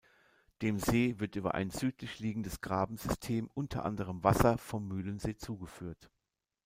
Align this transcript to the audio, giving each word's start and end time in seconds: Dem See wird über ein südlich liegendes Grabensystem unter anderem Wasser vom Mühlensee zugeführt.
Dem 0.63 0.79
See 0.79 1.19
wird 1.19 1.35
über 1.35 1.53
ein 1.53 1.69
südlich 1.69 2.17
liegendes 2.17 2.59
Grabensystem 2.61 3.51
unter 3.53 3.85
anderem 3.85 4.23
Wasser 4.23 4.57
vom 4.57 4.87
Mühlensee 4.87 5.35
zugeführt. 5.35 6.09